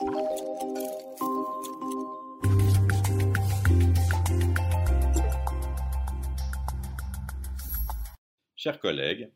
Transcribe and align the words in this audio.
Chers 0.00 0.06
collègues, 8.78 9.32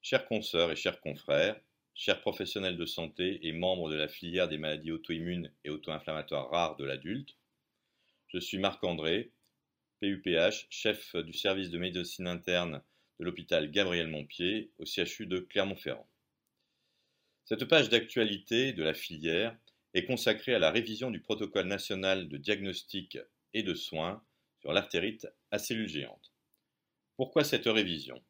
chers 0.00 0.26
consoeurs 0.26 0.70
et 0.70 0.76
chers 0.76 1.02
confrères, 1.02 1.60
chers 1.94 2.22
professionnels 2.22 2.78
de 2.78 2.86
santé 2.86 3.46
et 3.46 3.52
membres 3.52 3.90
de 3.90 3.96
la 3.96 4.08
filière 4.08 4.48
des 4.48 4.56
maladies 4.56 4.92
auto-immunes 4.92 5.52
et 5.64 5.68
auto-inflammatoires 5.68 6.48
rares 6.48 6.76
de 6.76 6.86
l'adulte, 6.86 7.36
je 8.28 8.38
suis 8.38 8.56
Marc-André, 8.56 9.30
PUPH, 10.00 10.68
chef 10.70 11.16
du 11.16 11.34
service 11.34 11.68
de 11.68 11.76
médecine 11.76 12.28
interne 12.28 12.82
de 13.20 13.26
l'hôpital 13.26 13.70
Gabriel 13.70 14.08
Montpied 14.08 14.70
au 14.78 14.86
CHU 14.86 15.26
de 15.26 15.40
Clermont-Ferrand. 15.40 16.08
Cette 17.44 17.66
page 17.66 17.90
d'actualité 17.90 18.72
de 18.72 18.82
la 18.82 18.94
filière 18.94 19.54
est 19.98 20.06
consacrée 20.06 20.54
à 20.54 20.58
la 20.58 20.70
révision 20.70 21.10
du 21.10 21.20
protocole 21.20 21.66
national 21.66 22.28
de 22.28 22.36
diagnostic 22.36 23.18
et 23.52 23.62
de 23.62 23.74
soins 23.74 24.24
sur 24.60 24.72
l'artérite 24.72 25.26
à 25.50 25.58
cellules 25.58 25.88
géantes. 25.88 26.32
Pourquoi 27.16 27.44
cette 27.44 27.66
révision? 27.66 28.22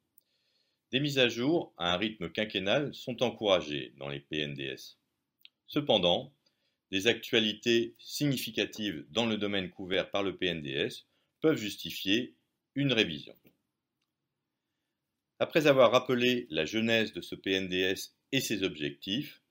Des 0.90 1.00
mises 1.00 1.18
à 1.18 1.28
jour 1.28 1.74
à 1.76 1.92
un 1.92 1.96
rythme 1.96 2.30
quinquennal 2.30 2.94
sont 2.94 3.22
encouragées 3.22 3.92
dans 3.98 4.08
les 4.08 4.20
PNDS. 4.20 4.96
Cependant, 5.66 6.32
des 6.90 7.06
actualités 7.06 7.94
significatives 7.98 9.04
dans 9.10 9.26
le 9.26 9.36
domaine 9.36 9.68
couvert 9.68 10.10
par 10.10 10.22
le 10.22 10.36
PNDS 10.36 11.06
peuvent 11.40 11.58
justifier 11.58 12.34
une 12.74 12.92
révision. 12.92 13.36
Après 15.38 15.66
avoir 15.66 15.92
rappelé 15.92 16.46
la 16.50 16.64
genèse 16.64 17.12
de 17.12 17.20
ce 17.20 17.34
PNDS 17.34 18.14
et 18.32 18.40
ses 18.40 18.62
objectifs, 18.62 19.42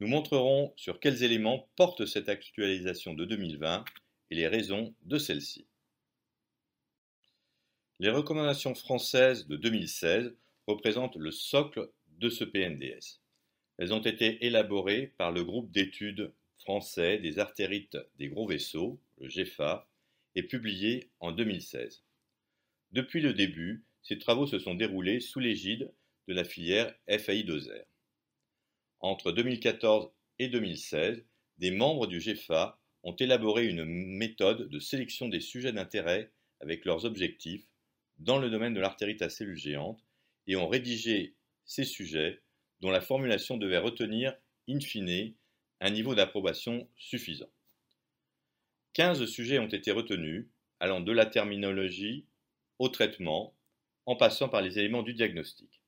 nous 0.00 0.08
montrerons 0.08 0.72
sur 0.76 0.98
quels 0.98 1.22
éléments 1.22 1.68
porte 1.76 2.06
cette 2.06 2.30
actualisation 2.30 3.12
de 3.12 3.26
2020 3.26 3.84
et 4.30 4.34
les 4.34 4.48
raisons 4.48 4.94
de 5.02 5.18
celle-ci. 5.18 5.66
Les 7.98 8.10
recommandations 8.10 8.74
françaises 8.74 9.46
de 9.46 9.56
2016 9.56 10.34
représentent 10.66 11.16
le 11.16 11.30
socle 11.30 11.90
de 12.18 12.30
ce 12.30 12.44
PNDS. 12.44 13.20
Elles 13.76 13.92
ont 13.92 14.00
été 14.00 14.44
élaborées 14.46 15.12
par 15.18 15.32
le 15.32 15.44
groupe 15.44 15.70
d'études 15.70 16.32
français 16.56 17.18
des 17.18 17.38
artérites 17.38 17.98
des 18.16 18.28
gros 18.28 18.46
vaisseaux, 18.46 19.00
le 19.18 19.28
GEFA, 19.28 19.86
et 20.34 20.42
publiées 20.42 21.10
en 21.20 21.32
2016. 21.32 22.04
Depuis 22.92 23.20
le 23.20 23.34
début, 23.34 23.84
ces 24.02 24.18
travaux 24.18 24.46
se 24.46 24.58
sont 24.58 24.74
déroulés 24.74 25.20
sous 25.20 25.40
l'égide 25.40 25.92
de 26.28 26.34
la 26.34 26.44
filière 26.44 26.94
FAI2R. 27.08 27.89
Entre 29.00 29.32
2014 29.32 30.10
et 30.38 30.48
2016, 30.48 31.24
des 31.58 31.70
membres 31.70 32.06
du 32.06 32.20
GEFA 32.20 32.78
ont 33.02 33.16
élaboré 33.16 33.66
une 33.66 33.84
méthode 33.84 34.68
de 34.68 34.78
sélection 34.78 35.28
des 35.28 35.40
sujets 35.40 35.72
d'intérêt 35.72 36.32
avec 36.60 36.84
leurs 36.84 37.06
objectifs 37.06 37.66
dans 38.18 38.38
le 38.38 38.50
domaine 38.50 38.74
de 38.74 38.80
l'artérite 38.80 39.22
à 39.22 39.30
cellules 39.30 39.56
géantes 39.56 40.04
et 40.46 40.56
ont 40.56 40.68
rédigé 40.68 41.34
ces 41.64 41.84
sujets 41.84 42.42
dont 42.80 42.90
la 42.90 43.00
formulation 43.00 43.56
devait 43.56 43.78
retenir, 43.78 44.34
in 44.68 44.80
fine, 44.80 45.34
un 45.80 45.90
niveau 45.90 46.14
d'approbation 46.14 46.86
suffisant. 46.96 47.50
15 48.92 49.24
sujets 49.26 49.58
ont 49.58 49.68
été 49.68 49.92
retenus, 49.92 50.48
allant 50.78 51.00
de 51.00 51.12
la 51.12 51.24
terminologie 51.24 52.26
au 52.78 52.88
traitement, 52.88 53.56
en 54.04 54.16
passant 54.16 54.48
par 54.48 54.60
les 54.60 54.78
éléments 54.78 55.02
du 55.02 55.14
diagnostic. 55.14 55.79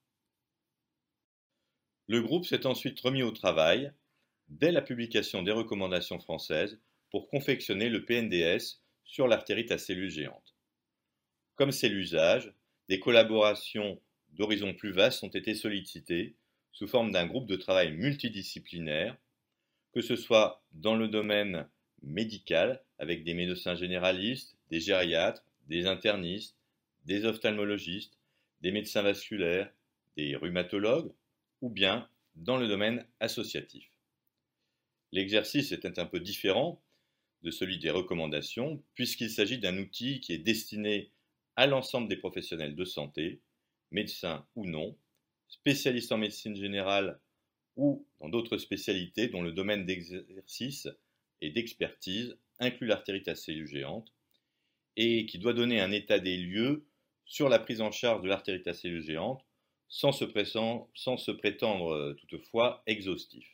Le 2.12 2.20
groupe 2.20 2.44
s'est 2.44 2.66
ensuite 2.66 3.00
remis 3.00 3.22
au 3.22 3.30
travail, 3.30 3.90
dès 4.48 4.70
la 4.70 4.82
publication 4.82 5.42
des 5.42 5.50
recommandations 5.50 6.18
françaises, 6.18 6.78
pour 7.10 7.26
confectionner 7.26 7.88
le 7.88 8.04
PNDS 8.04 8.82
sur 9.02 9.26
l'artérite 9.28 9.72
à 9.72 9.78
cellules 9.78 10.10
géantes. 10.10 10.54
Comme 11.54 11.72
c'est 11.72 11.88
l'usage, 11.88 12.52
des 12.90 13.00
collaborations 13.00 13.98
d'horizons 14.28 14.74
plus 14.74 14.92
vastes 14.92 15.24
ont 15.24 15.28
été 15.28 15.54
sollicités 15.54 16.36
sous 16.72 16.86
forme 16.86 17.12
d'un 17.12 17.26
groupe 17.26 17.46
de 17.46 17.56
travail 17.56 17.92
multidisciplinaire, 17.92 19.16
que 19.94 20.02
ce 20.02 20.14
soit 20.14 20.62
dans 20.72 20.96
le 20.96 21.08
domaine 21.08 21.66
médical, 22.02 22.84
avec 22.98 23.24
des 23.24 23.32
médecins 23.32 23.74
généralistes, 23.74 24.54
des 24.68 24.80
gériatres, 24.80 25.46
des 25.66 25.86
internistes, 25.86 26.58
des 27.06 27.24
ophtalmologistes, 27.24 28.18
des 28.60 28.70
médecins 28.70 29.00
vasculaires, 29.00 29.72
des 30.18 30.36
rhumatologues, 30.36 31.10
ou 31.62 31.70
bien 31.70 32.08
dans 32.34 32.58
le 32.58 32.68
domaine 32.68 33.06
associatif. 33.20 33.88
L'exercice 35.12 35.72
est 35.72 35.98
un 35.98 36.06
peu 36.06 36.20
différent 36.20 36.82
de 37.42 37.50
celui 37.50 37.78
des 37.78 37.90
recommandations, 37.90 38.82
puisqu'il 38.94 39.30
s'agit 39.30 39.58
d'un 39.58 39.78
outil 39.78 40.20
qui 40.20 40.32
est 40.32 40.38
destiné 40.38 41.10
à 41.56 41.66
l'ensemble 41.66 42.08
des 42.08 42.16
professionnels 42.16 42.76
de 42.76 42.84
santé, 42.84 43.40
médecin 43.90 44.46
ou 44.54 44.66
non, 44.66 44.96
spécialiste 45.48 46.12
en 46.12 46.18
médecine 46.18 46.56
générale 46.56 47.20
ou 47.76 48.06
dans 48.20 48.28
d'autres 48.28 48.58
spécialités 48.58 49.28
dont 49.28 49.42
le 49.42 49.52
domaine 49.52 49.84
d'exercice 49.84 50.88
et 51.40 51.50
d'expertise 51.50 52.36
inclut 52.58 52.86
l'artérite 52.86 53.28
à 53.28 53.34
et 54.96 55.26
qui 55.26 55.38
doit 55.38 55.54
donner 55.54 55.80
un 55.80 55.90
état 55.90 56.18
des 56.18 56.36
lieux 56.36 56.86
sur 57.24 57.48
la 57.48 57.58
prise 57.58 57.80
en 57.80 57.90
charge 57.90 58.22
de 58.22 58.28
l'artérite 58.28 58.66
à 58.66 58.74
sans 59.92 60.10
se, 60.10 60.24
prétendre 60.24 61.92
euh, 61.92 62.14
toutefois 62.14 62.82
exhaustif. 62.86 63.46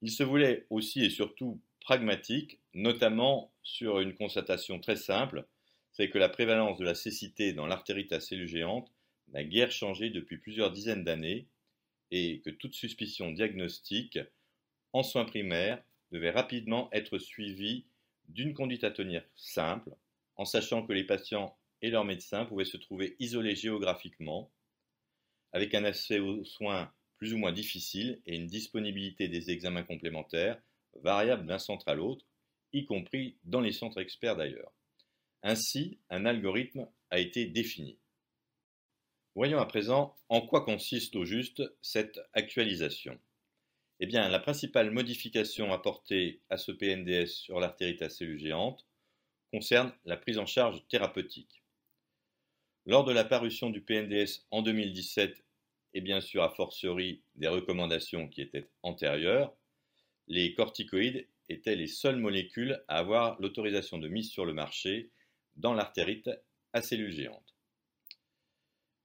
Il 0.00 0.10
se 0.10 0.22
voulait 0.22 0.66
aussi 0.70 1.04
et 1.04 1.10
surtout 1.10 1.60
pragmatique, 1.80 2.58
notamment 2.72 3.52
sur 3.62 4.00
une 4.00 4.14
constatation 4.14 4.80
très 4.80 4.96
simple, 4.96 5.46
c'est 5.92 6.08
que 6.08 6.16
la 6.16 6.30
prévalence 6.30 6.78
de 6.78 6.84
la 6.84 6.94
cécité 6.94 7.52
dans 7.52 7.66
l'artérite 7.66 8.14
à 8.14 8.20
cellules 8.20 8.66
n'a 9.28 9.44
guère 9.44 9.70
changé 9.70 10.08
depuis 10.08 10.38
plusieurs 10.38 10.72
dizaines 10.72 11.04
d'années 11.04 11.46
et 12.10 12.40
que 12.40 12.50
toute 12.50 12.74
suspicion 12.74 13.32
diagnostique 13.32 14.18
en 14.94 15.02
soins 15.02 15.26
primaires 15.26 15.82
devait 16.12 16.30
rapidement 16.30 16.88
être 16.92 17.18
suivie 17.18 17.84
d'une 18.28 18.54
conduite 18.54 18.84
à 18.84 18.90
tenir 18.90 19.22
simple, 19.36 19.90
en 20.36 20.46
sachant 20.46 20.86
que 20.86 20.94
les 20.94 21.04
patients 21.04 21.58
et 21.82 21.90
leurs 21.90 22.04
médecins 22.04 22.44
pouvaient 22.44 22.64
se 22.64 22.76
trouver 22.76 23.16
isolés 23.18 23.56
géographiquement, 23.56 24.50
avec 25.52 25.74
un 25.74 25.84
accès 25.84 26.18
aux 26.18 26.44
soins 26.44 26.92
plus 27.16 27.34
ou 27.34 27.38
moins 27.38 27.52
difficile 27.52 28.20
et 28.26 28.36
une 28.36 28.46
disponibilité 28.46 29.28
des 29.28 29.50
examens 29.50 29.82
complémentaires 29.82 30.60
variable 31.02 31.46
d'un 31.46 31.58
centre 31.58 31.88
à 31.88 31.94
l'autre, 31.94 32.26
y 32.72 32.84
compris 32.84 33.36
dans 33.44 33.60
les 33.60 33.72
centres 33.72 34.00
experts 34.00 34.36
d'ailleurs. 34.36 34.72
Ainsi, 35.42 35.98
un 36.10 36.26
algorithme 36.26 36.88
a 37.10 37.18
été 37.18 37.46
défini. 37.46 37.98
Voyons 39.34 39.58
à 39.58 39.66
présent 39.66 40.16
en 40.28 40.40
quoi 40.40 40.64
consiste 40.64 41.16
au 41.16 41.24
juste 41.24 41.62
cette 41.82 42.20
actualisation. 42.32 43.18
Eh 44.00 44.06
bien, 44.06 44.28
la 44.28 44.40
principale 44.40 44.90
modification 44.90 45.72
apportée 45.72 46.40
à 46.50 46.56
ce 46.56 46.72
PNDS 46.72 47.28
sur 47.28 47.60
l'artérite 47.60 48.02
à 48.02 48.10
cellules 48.10 48.40
géantes 48.40 48.86
concerne 49.52 49.92
la 50.04 50.16
prise 50.16 50.38
en 50.38 50.46
charge 50.46 50.86
thérapeutique. 50.88 51.59
Lors 52.86 53.04
de 53.04 53.12
la 53.12 53.24
parution 53.24 53.68
du 53.68 53.82
PNDS 53.82 54.46
en 54.50 54.62
2017, 54.62 55.44
et 55.92 56.00
bien 56.00 56.20
sûr 56.20 56.42
a 56.42 56.50
fortiori 56.50 57.22
des 57.34 57.48
recommandations 57.48 58.26
qui 58.26 58.40
étaient 58.40 58.70
antérieures, 58.82 59.54
les 60.28 60.54
corticoïdes 60.54 61.26
étaient 61.50 61.76
les 61.76 61.86
seules 61.86 62.16
molécules 62.16 62.82
à 62.88 62.98
avoir 62.98 63.38
l'autorisation 63.40 63.98
de 63.98 64.08
mise 64.08 64.30
sur 64.30 64.46
le 64.46 64.54
marché 64.54 65.10
dans 65.56 65.74
l'artérite 65.74 66.30
à 66.72 66.80
cellules 66.80 67.12
géantes. 67.12 67.54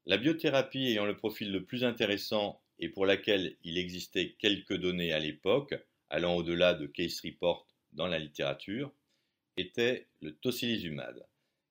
La 0.06 0.18
biothérapie 0.18 0.86
ayant 0.88 1.06
le 1.06 1.18
profil 1.18 1.52
le 1.52 1.66
plus 1.66 1.84
intéressant 1.84 2.62
et 2.80 2.90
pour 2.90 3.06
laquelle 3.06 3.58
il 3.64 3.78
existait 3.78 4.36
quelques 4.40 4.78
données 4.78 5.12
à 5.12 5.20
l'époque, 5.20 5.76
allant 6.10 6.36
au-delà 6.36 6.76
de 6.76 6.86
case 6.86 7.20
report 7.26 7.68
dans 7.92 8.08
la 8.08 8.20
littérature, 8.20 8.94
était 9.58 10.08
le 10.22 10.34
tocilizumab, 10.36 11.26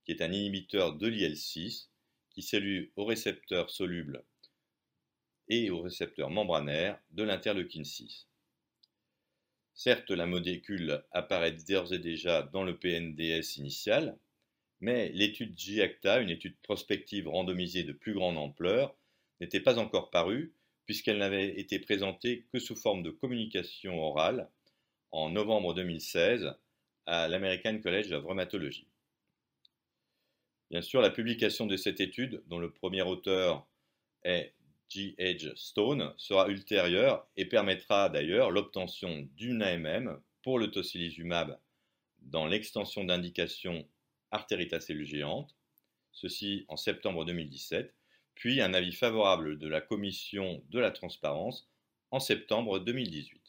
qui 0.05 0.13
est 0.13 0.23
un 0.23 0.33
inhibiteur 0.33 0.97
de 0.97 1.07
l'IL6 1.07 1.89
qui 2.35 2.43
salue 2.43 2.87
au 2.97 3.05
récepteur 3.05 3.71
soluble 3.71 4.25
et 5.49 5.71
au 5.71 5.83
récepteur 5.83 6.31
membranaire 6.31 6.99
de 7.11 7.23
l'interleukine 7.23 7.85
6. 7.85 8.27
Certes, 9.73 10.11
la 10.11 10.27
molécule 10.27 11.03
apparaît 11.13 11.53
d'ores 11.53 11.93
et 11.93 11.99
déjà 11.99 12.43
dans 12.43 12.65
le 12.65 12.79
PNDS 12.79 13.57
initial, 13.57 14.19
mais 14.81 15.11
l'étude 15.11 15.57
GIACTA, 15.57 16.21
une 16.21 16.31
étude 16.31 16.57
prospective 16.63 17.29
randomisée 17.29 17.85
de 17.85 17.93
plus 17.93 18.15
grande 18.15 18.37
ampleur, 18.37 18.97
n'était 19.41 19.61
pas 19.61 19.79
encore 19.79 20.11
parue 20.11 20.55
puisqu'elle 20.87 21.19
n'avait 21.19 21.59
été 21.59 21.79
présentée 21.79 22.47
que 22.53 22.59
sous 22.59 22.77
forme 22.77 23.03
de 23.03 23.11
communication 23.11 24.01
orale 24.01 24.51
en 25.13 25.31
novembre 25.31 25.75
2016 25.75 26.55
à 27.07 27.29
l'American 27.29 27.79
College 27.81 28.13
of 28.13 28.25
Rheumatology. 28.25 28.87
Bien 30.71 30.83
sûr, 30.83 31.01
la 31.01 31.11
publication 31.11 31.67
de 31.67 31.77
cette 31.77 32.01
étude, 32.01 32.43
dont 32.47 32.59
le 32.59 32.73
premier 32.73 33.03
auteur 33.03 33.67
est 34.23 34.55
G. 34.89 35.15
Stone 35.57 36.13
sera 36.17 36.49
ultérieure 36.49 37.27
et 37.37 37.47
permettra 37.47 38.09
d'ailleurs 38.09 38.51
l'obtention 38.51 39.29
d'une 39.37 39.63
AMM 39.63 40.21
pour 40.43 40.59
le 40.59 40.71
tocilizumab 40.71 41.59
dans 42.21 42.47
l'extension 42.47 43.05
d'indication 43.05 43.87
artérite 44.31 44.77
géantes, 45.05 45.57
ceci 46.13 46.65
en 46.69 46.77
septembre 46.77 47.25
2017, 47.25 47.95
puis 48.35 48.61
un 48.61 48.75
avis 48.75 48.93
favorable 48.93 49.59
de 49.59 49.69
la 49.69 49.81
Commission 49.81 50.63
de 50.71 50.81
la 50.81 50.91
transparence 50.91 51.69
en 52.11 52.21
septembre 52.21 52.79
2018. 52.79 53.41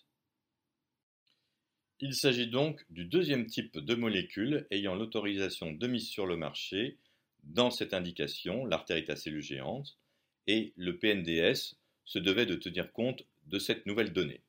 Il 2.00 2.14
s'agit 2.14 2.48
donc 2.48 2.86
du 2.90 3.06
deuxième 3.06 3.46
type 3.46 3.78
de 3.78 3.96
molécule 3.96 4.68
ayant 4.70 4.96
l'autorisation 4.96 5.72
de 5.72 5.88
mise 5.88 6.10
sur 6.10 6.26
le 6.26 6.36
marché 6.36 6.98
dans 7.46 7.72
cette 7.72 7.94
indication, 7.94 8.66
l'artérite 8.66 9.10
à 9.10 9.16
cellules 9.16 9.42
géantes, 9.42 9.98
et 10.48 10.74
le 10.76 10.98
PNDS 10.98 11.78
se 12.04 12.20
devait 12.20 12.46
de 12.46 12.56
tenir 12.56 12.92
compte 12.92 13.24
de 13.48 13.60
cette 13.60 13.86
nouvelle 13.86 14.14
donnée. 14.14 14.42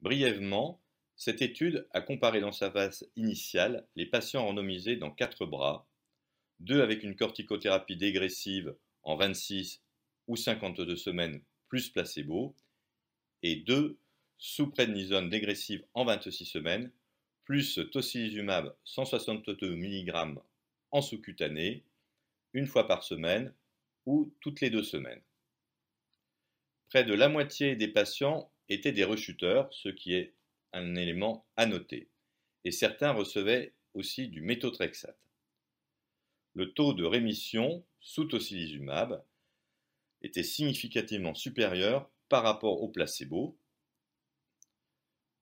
Brièvement, 0.00 0.80
cette 1.16 1.42
étude 1.42 1.86
a 1.92 2.00
comparé 2.00 2.40
dans 2.40 2.52
sa 2.52 2.70
phase 2.70 3.08
initiale 3.16 3.86
les 3.96 4.06
patients 4.06 4.44
randomisés 4.44 4.96
dans 4.96 5.10
quatre 5.10 5.46
bras, 5.46 5.88
deux 6.60 6.82
avec 6.82 7.02
une 7.02 7.16
corticothérapie 7.16 7.96
dégressive 7.96 8.74
en 9.02 9.16
26 9.16 9.82
ou 10.26 10.36
52 10.36 10.96
semaines 10.96 11.42
plus 11.68 11.90
placebo, 11.90 12.54
et 13.42 13.56
deux 13.56 13.98
sous 14.38 14.70
prednisone 14.70 15.28
dégressive 15.28 15.84
en 15.94 16.04
26 16.04 16.44
semaines, 16.44 16.92
plus 17.44 17.80
tocilizumab 17.90 18.74
162 18.84 19.74
mg 19.74 20.38
en 20.90 21.02
sous-cutané, 21.02 21.84
une 22.52 22.66
fois 22.66 22.86
par 22.86 23.02
semaine 23.02 23.54
ou 24.06 24.32
toutes 24.40 24.60
les 24.60 24.70
deux 24.70 24.82
semaines. 24.82 25.22
Près 26.88 27.04
de 27.04 27.14
la 27.14 27.28
moitié 27.28 27.76
des 27.76 27.88
patients 27.88 28.50
étaient 28.68 28.92
des 28.92 29.04
rechuteurs, 29.04 29.72
ce 29.72 29.88
qui 29.88 30.14
est 30.14 30.34
un 30.72 30.94
élément 30.94 31.46
à 31.56 31.66
noter, 31.66 32.08
et 32.64 32.70
certains 32.70 33.12
recevaient 33.12 33.74
aussi 33.94 34.28
du 34.28 34.40
méthotrexate. 34.40 35.18
Le 36.54 36.72
taux 36.72 36.94
de 36.94 37.04
rémission 37.04 37.84
sous 38.00 38.24
tocilizumab 38.24 39.22
était 40.22 40.42
significativement 40.42 41.34
supérieur 41.34 42.10
par 42.28 42.42
rapport 42.42 42.82
au 42.82 42.88
placebo. 42.88 43.58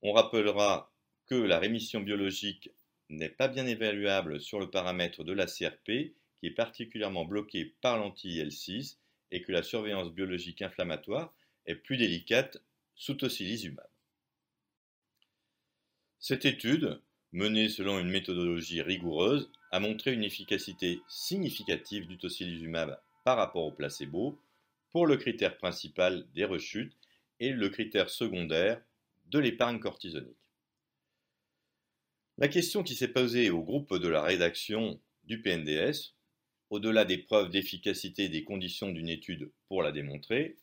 On 0.02 0.12
rappellera 0.12 0.92
que 1.26 1.34
la 1.34 1.58
rémission 1.58 2.00
biologique 2.00 2.70
n'est 3.08 3.28
pas 3.28 3.48
bien 3.48 3.66
évaluable 3.66 4.40
sur 4.40 4.58
le 4.58 4.70
paramètre 4.70 5.24
de 5.24 5.32
la 5.32 5.46
CRP, 5.46 6.14
qui 6.36 6.46
est 6.46 6.54
particulièrement 6.54 7.24
bloqué 7.24 7.74
par 7.80 7.98
l'anti-IL6, 7.98 8.96
et 9.32 9.42
que 9.42 9.52
la 9.52 9.62
surveillance 9.62 10.12
biologique 10.12 10.62
inflammatoire 10.62 11.34
est 11.66 11.74
plus 11.74 11.96
délicate 11.96 12.58
sous 12.94 13.14
tocilizumab. 13.14 13.88
Cette 16.18 16.44
étude, 16.44 17.00
menée 17.32 17.68
selon 17.68 17.98
une 17.98 18.10
méthodologie 18.10 18.82
rigoureuse, 18.82 19.50
a 19.70 19.80
montré 19.80 20.12
une 20.12 20.24
efficacité 20.24 21.00
significative 21.08 22.06
du 22.06 22.18
tocilizumab 22.18 22.98
par 23.24 23.36
rapport 23.36 23.64
au 23.64 23.72
placebo 23.72 24.38
pour 24.90 25.06
le 25.06 25.16
critère 25.16 25.58
principal 25.58 26.24
des 26.34 26.44
rechutes 26.44 26.96
et 27.40 27.50
le 27.50 27.68
critère 27.68 28.08
secondaire 28.08 28.80
de 29.26 29.38
l'épargne 29.38 29.80
cortisonique. 29.80 30.45
La 32.38 32.48
question 32.48 32.82
qui 32.82 32.94
s'est 32.94 33.08
posée 33.08 33.48
au 33.48 33.62
groupe 33.62 33.94
de 33.96 34.08
la 34.08 34.20
rédaction 34.20 35.00
du 35.24 35.40
PNDS, 35.40 36.14
au-delà 36.68 37.06
des 37.06 37.16
preuves 37.16 37.48
d'efficacité 37.48 38.28
des 38.28 38.44
conditions 38.44 38.90
d'une 38.90 39.08
étude 39.08 39.50
pour 39.68 39.82
la 39.82 39.90
démontrer, 39.90 40.58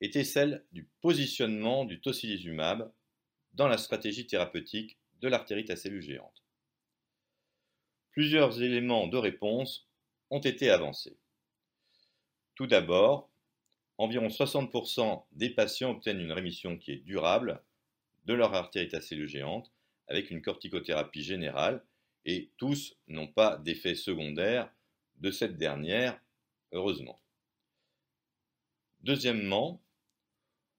était 0.00 0.24
celle 0.24 0.64
du 0.72 0.88
positionnement 1.02 1.84
du 1.84 2.00
tocilizumab 2.00 2.90
dans 3.52 3.68
la 3.68 3.76
stratégie 3.76 4.26
thérapeutique 4.26 4.98
de 5.20 5.28
l'artérite 5.28 5.68
à 5.68 5.76
cellules 5.76 6.00
géantes. 6.00 6.42
Plusieurs 8.12 8.62
éléments 8.62 9.06
de 9.06 9.18
réponse 9.18 9.86
ont 10.30 10.40
été 10.40 10.70
avancés. 10.70 11.18
Tout 12.54 12.66
d'abord, 12.66 13.30
environ 13.98 14.28
60% 14.28 15.26
des 15.32 15.50
patients 15.50 15.90
obtiennent 15.90 16.20
une 16.20 16.32
rémission 16.32 16.78
qui 16.78 16.92
est 16.92 17.04
durable 17.04 17.62
de 18.24 18.32
leur 18.32 18.54
artérite 18.54 18.94
à 18.94 19.02
cellules 19.02 19.28
géantes 19.28 19.70
avec 20.08 20.30
une 20.30 20.42
corticothérapie 20.42 21.22
générale 21.22 21.84
et 22.24 22.50
tous 22.56 22.96
n'ont 23.08 23.26
pas 23.26 23.56
d'effet 23.58 23.94
secondaire 23.94 24.72
de 25.16 25.30
cette 25.30 25.56
dernière, 25.56 26.20
heureusement. 26.72 27.20
Deuxièmement, 29.00 29.82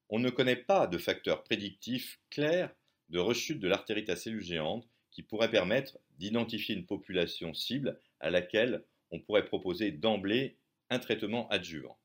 on 0.08 0.18
ne 0.18 0.30
connaît 0.30 0.56
pas 0.56 0.86
de 0.86 0.98
facteur 0.98 1.42
prédictif 1.44 2.20
clair 2.30 2.74
de 3.08 3.18
rechute 3.18 3.60
de 3.60 3.68
l'artérite 3.68 4.10
à 4.10 4.16
cellules 4.16 4.82
qui 5.10 5.22
pourrait 5.22 5.50
permettre 5.50 5.98
d'identifier 6.18 6.74
une 6.74 6.86
population 6.86 7.54
cible 7.54 8.00
à 8.20 8.30
laquelle 8.30 8.84
on 9.10 9.20
pourrait 9.20 9.44
proposer 9.44 9.92
d'emblée 9.92 10.58
un 10.90 10.98
traitement 10.98 11.48
adjuvant. 11.48 11.98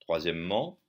Troisièmement, 0.00 0.80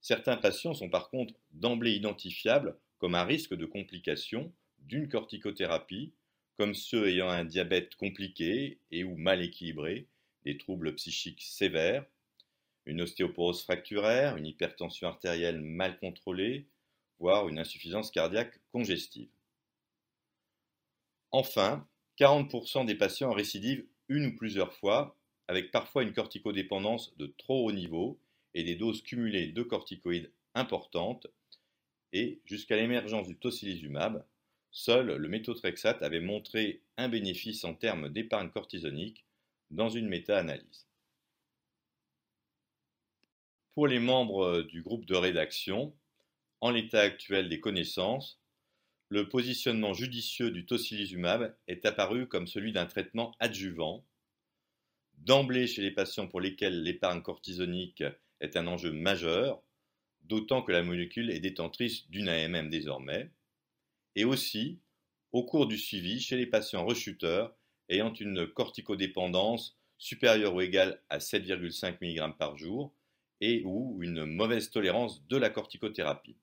certains 0.00 0.36
patients 0.36 0.74
sont 0.74 0.90
par 0.90 1.08
contre 1.08 1.34
d'emblée 1.52 1.92
identifiables 1.92 2.78
comme 2.98 3.14
un 3.14 3.24
risque 3.24 3.54
de 3.54 3.66
complication 3.66 4.52
d'une 4.78 5.08
corticothérapie, 5.08 6.12
comme 6.56 6.74
ceux 6.74 7.08
ayant 7.08 7.28
un 7.28 7.44
diabète 7.44 7.96
compliqué 7.96 8.80
et 8.90 9.04
ou 9.04 9.16
mal 9.16 9.42
équilibré, 9.42 10.06
des 10.44 10.56
troubles 10.56 10.94
psychiques 10.94 11.42
sévères, 11.42 12.06
une 12.86 13.02
ostéoporose 13.02 13.62
fracturaire, 13.62 14.36
une 14.36 14.46
hypertension 14.46 15.08
artérielle 15.08 15.60
mal 15.60 15.98
contrôlée, 15.98 16.68
voire 17.18 17.48
une 17.48 17.58
insuffisance 17.58 18.10
cardiaque 18.10 18.60
congestive. 18.72 19.28
Enfin, 21.32 21.86
40% 22.18 22.86
des 22.86 22.94
patients 22.94 23.32
récidivent 23.32 23.84
une 24.08 24.26
ou 24.26 24.36
plusieurs 24.36 24.72
fois, 24.72 25.16
avec 25.48 25.70
parfois 25.70 26.02
une 26.02 26.12
corticodépendance 26.12 27.16
de 27.18 27.26
trop 27.26 27.66
haut 27.66 27.72
niveau 27.72 28.18
et 28.54 28.64
des 28.64 28.76
doses 28.76 29.02
cumulées 29.02 29.48
de 29.48 29.62
corticoïdes 29.62 30.32
importantes, 30.54 31.26
et 32.12 32.40
jusqu'à 32.44 32.76
l'émergence 32.76 33.26
du 33.26 33.36
tocilizumab, 33.36 34.24
seul 34.70 35.16
le 35.16 35.28
méthotrexate 35.28 36.02
avait 36.02 36.20
montré 36.20 36.82
un 36.96 37.08
bénéfice 37.08 37.64
en 37.64 37.74
termes 37.74 38.08
d'épargne 38.08 38.50
cortisonique 38.50 39.24
dans 39.70 39.88
une 39.88 40.08
méta-analyse. 40.08 40.86
Pour 43.74 43.86
les 43.86 43.98
membres 43.98 44.62
du 44.62 44.82
groupe 44.82 45.04
de 45.04 45.14
rédaction, 45.14 45.94
en 46.60 46.70
l'état 46.70 47.00
actuel 47.00 47.48
des 47.48 47.60
connaissances, 47.60 48.40
le 49.08 49.28
positionnement 49.28 49.92
judicieux 49.92 50.50
du 50.50 50.66
tocilizumab 50.66 51.54
est 51.68 51.84
apparu 51.84 52.26
comme 52.26 52.46
celui 52.46 52.72
d'un 52.72 52.86
traitement 52.86 53.34
adjuvant, 53.38 54.04
d'emblée 55.18 55.66
chez 55.66 55.82
les 55.82 55.90
patients 55.90 56.26
pour 56.26 56.40
lesquels 56.40 56.82
l'épargne 56.82 57.22
cortisonique 57.22 58.02
est 58.40 58.56
un 58.56 58.66
enjeu 58.66 58.92
majeur, 58.92 59.62
d'autant 60.28 60.62
que 60.62 60.72
la 60.72 60.82
molécule 60.82 61.30
est 61.30 61.40
détentrice 61.40 62.08
d'une 62.10 62.28
AMM 62.28 62.68
désormais, 62.68 63.30
et 64.14 64.24
aussi 64.24 64.80
au 65.32 65.44
cours 65.44 65.66
du 65.66 65.78
suivi 65.78 66.20
chez 66.20 66.36
les 66.36 66.46
patients 66.46 66.84
rechuteurs 66.84 67.54
ayant 67.88 68.12
une 68.12 68.46
corticodépendance 68.46 69.78
supérieure 69.98 70.54
ou 70.54 70.60
égale 70.60 71.02
à 71.08 71.18
7,5 71.18 71.98
mg 72.00 72.36
par 72.36 72.56
jour 72.56 72.94
et 73.40 73.62
ou 73.64 73.98
une 74.02 74.24
mauvaise 74.24 74.70
tolérance 74.70 75.26
de 75.26 75.36
la 75.36 75.50
corticothérapie. 75.50 76.36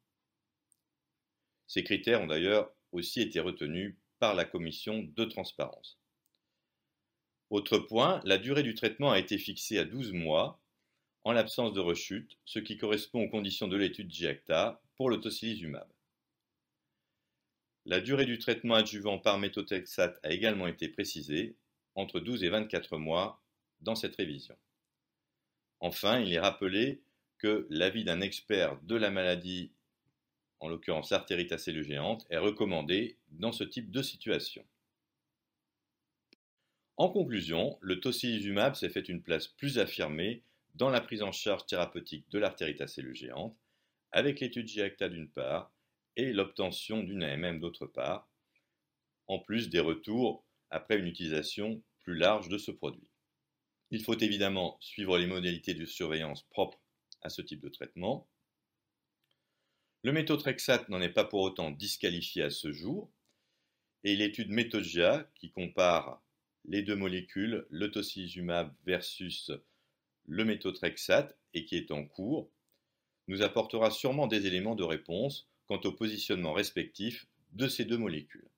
Ces 1.67 1.83
critères 1.83 2.21
ont 2.21 2.27
d'ailleurs 2.27 2.71
aussi 2.91 3.21
été 3.21 3.39
retenus 3.39 3.95
par 4.19 4.35
la 4.35 4.45
commission 4.45 5.03
de 5.03 5.25
transparence. 5.25 5.99
Autre 7.49 7.77
point, 7.77 8.21
la 8.23 8.37
durée 8.37 8.63
du 8.63 8.73
traitement 8.73 9.11
a 9.11 9.19
été 9.19 9.37
fixée 9.37 9.77
à 9.77 9.85
12 9.85 10.13
mois 10.13 10.62
en 11.23 11.31
l'absence 11.31 11.73
de 11.73 11.79
rechute, 11.79 12.37
ce 12.45 12.59
qui 12.59 12.77
correspond 12.77 13.23
aux 13.23 13.29
conditions 13.29 13.67
de 13.67 13.77
l'étude 13.77 14.11
GIACTA 14.11 14.81
pour 14.95 15.09
le 15.09 15.19
tocilizumab. 15.19 15.87
La 17.85 18.01
durée 18.01 18.25
du 18.25 18.37
traitement 18.37 18.75
adjuvant 18.75 19.19
par 19.19 19.39
méthotrexate 19.39 20.19
a 20.23 20.31
également 20.31 20.67
été 20.67 20.87
précisée, 20.87 21.57
entre 21.95 22.19
12 22.19 22.43
et 22.43 22.49
24 22.49 22.97
mois, 22.97 23.41
dans 23.81 23.95
cette 23.95 24.15
révision. 24.15 24.57
Enfin, 25.79 26.19
il 26.19 26.33
est 26.33 26.39
rappelé 26.39 27.01
que 27.37 27.67
l'avis 27.69 28.05
d'un 28.05 28.21
expert 28.21 28.79
de 28.83 28.95
la 28.95 29.11
maladie, 29.11 29.73
en 30.61 30.69
l'occurrence 30.69 31.11
artérite 31.11 31.51
à 31.51 31.57
cellules 31.57 31.83
géantes, 31.83 32.25
est 32.29 32.37
recommandé 32.37 33.17
dans 33.31 33.51
ce 33.51 33.65
type 33.65 33.91
de 33.91 34.01
situation. 34.01 34.65
En 36.95 37.09
conclusion, 37.09 37.77
le 37.81 37.99
tocilizumab 37.99 38.75
s'est 38.75 38.89
fait 38.89 39.09
une 39.09 39.21
place 39.21 39.47
plus 39.47 39.79
affirmée 39.79 40.43
dans 40.75 40.89
la 40.89 41.01
prise 41.01 41.21
en 41.21 41.31
charge 41.31 41.65
thérapeutique 41.65 42.29
de 42.29 42.39
l'artérite 42.39 42.81
à 42.81 42.87
cellules 42.87 43.33
avec 44.11 44.39
l'étude 44.39 44.67
GIACTA 44.67 45.09
d'une 45.09 45.29
part 45.29 45.71
et 46.15 46.33
l'obtention 46.33 47.01
d'une 47.03 47.23
AMM 47.23 47.59
d'autre 47.59 47.87
part, 47.87 48.29
en 49.27 49.39
plus 49.39 49.69
des 49.69 49.79
retours 49.79 50.45
après 50.69 50.97
une 50.97 51.07
utilisation 51.07 51.81
plus 52.01 52.15
large 52.15 52.49
de 52.49 52.57
ce 52.57 52.71
produit. 52.71 53.07
Il 53.91 54.03
faut 54.03 54.17
évidemment 54.17 54.77
suivre 54.79 55.17
les 55.17 55.27
modalités 55.27 55.73
de 55.73 55.85
surveillance 55.85 56.43
propres 56.43 56.79
à 57.21 57.29
ce 57.29 57.41
type 57.41 57.61
de 57.61 57.69
traitement. 57.69 58.27
Le 60.03 60.11
méthotrexate 60.11 60.89
n'en 60.89 61.01
est 61.01 61.09
pas 61.09 61.25
pour 61.25 61.41
autant 61.41 61.71
disqualifié 61.71 62.43
à 62.43 62.49
ce 62.49 62.71
jour, 62.71 63.11
et 64.03 64.15
l'étude 64.15 64.49
Methodia, 64.49 65.29
qui 65.35 65.49
compare 65.51 66.21
les 66.65 66.81
deux 66.81 66.95
molécules, 66.95 67.65
le 67.69 67.89
tocilizumab 67.89 68.73
versus 68.85 69.51
le 70.25 70.45
méthotrexate, 70.45 71.37
et 71.53 71.65
qui 71.65 71.75
est 71.75 71.91
en 71.91 72.05
cours, 72.05 72.49
nous 73.27 73.41
apportera 73.41 73.91
sûrement 73.91 74.27
des 74.27 74.47
éléments 74.47 74.75
de 74.75 74.83
réponse 74.83 75.47
quant 75.67 75.79
au 75.83 75.91
positionnement 75.91 76.53
respectif 76.53 77.27
de 77.51 77.67
ces 77.67 77.85
deux 77.85 77.97
molécules. 77.97 78.49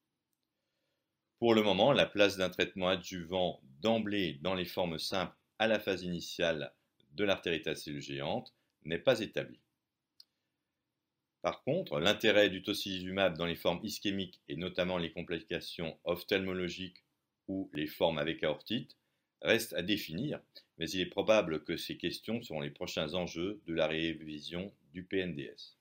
Pour 1.40 1.54
le 1.54 1.62
moment, 1.62 1.92
la 1.92 2.06
place 2.06 2.38
d'un 2.38 2.50
traitement 2.50 2.88
adjuvant 2.88 3.62
d'emblée 3.82 4.40
dans 4.42 4.56
les 4.56 4.66
formes 4.66 5.00
simples 5.00 5.36
à 5.60 5.68
la 5.68 5.80
phase 5.80 6.04
initiale 6.04 6.74
de 7.12 7.24
l'artérite 7.24 7.70
géante 8.00 8.54
n'est 8.84 9.00
pas 9.00 9.20
établie. 9.20 9.60
Par 11.42 11.62
contre, 11.64 12.00
l'intérêt 12.00 12.50
du 12.50 12.64
tocilizumab 12.64 13.38
dans 13.38 13.46
les 13.46 13.56
formes 13.56 13.80
ischémiques 13.84 14.42
et 14.48 14.56
notamment 14.56 14.98
les 14.98 15.12
complications 15.12 16.00
ophtalmologiques 16.04 17.04
ou 17.48 17.70
les 17.74 17.86
formes 17.86 18.18
avec 18.18 18.44
aortite 18.44 18.98
reste 19.46 19.74
à 19.74 19.82
définir, 19.82 20.42
mais 20.78 20.90
il 20.90 21.02
est 21.02 21.06
probable 21.06 21.64
que 21.64 21.78
ces 21.78 21.98
questions 21.98 22.42
seront 22.42 22.62
les 22.62 22.72
prochains 22.72 23.14
enjeux 23.14 23.62
de 23.68 23.74
la 23.74 23.88
révision 23.88 24.74
du 24.94 25.04
PNDS. 25.04 25.78